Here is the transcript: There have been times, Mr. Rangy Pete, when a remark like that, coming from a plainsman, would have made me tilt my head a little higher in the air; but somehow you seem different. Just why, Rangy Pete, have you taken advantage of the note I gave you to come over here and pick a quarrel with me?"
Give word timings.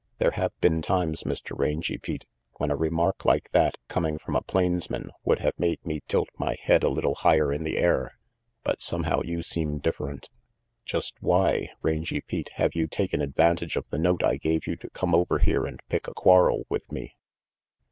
There 0.17 0.31
have 0.31 0.59
been 0.61 0.81
times, 0.81 1.25
Mr. 1.25 1.55
Rangy 1.55 1.99
Pete, 1.99 2.25
when 2.57 2.71
a 2.71 2.75
remark 2.75 3.23
like 3.23 3.51
that, 3.51 3.75
coming 3.87 4.17
from 4.17 4.35
a 4.35 4.41
plainsman, 4.41 5.11
would 5.23 5.37
have 5.41 5.59
made 5.59 5.77
me 5.85 6.01
tilt 6.07 6.29
my 6.39 6.55
head 6.59 6.81
a 6.81 6.89
little 6.89 7.13
higher 7.13 7.53
in 7.53 7.61
the 7.63 7.77
air; 7.77 8.17
but 8.63 8.81
somehow 8.81 9.21
you 9.21 9.43
seem 9.43 9.77
different. 9.77 10.31
Just 10.85 11.13
why, 11.21 11.69
Rangy 11.83 12.21
Pete, 12.21 12.49
have 12.55 12.73
you 12.73 12.87
taken 12.87 13.21
advantage 13.21 13.75
of 13.75 13.89
the 13.91 13.99
note 13.99 14.23
I 14.23 14.37
gave 14.37 14.65
you 14.65 14.75
to 14.77 14.89
come 14.89 15.13
over 15.13 15.37
here 15.37 15.67
and 15.67 15.79
pick 15.87 16.07
a 16.07 16.15
quarrel 16.15 16.63
with 16.67 16.91
me?" 16.91 17.15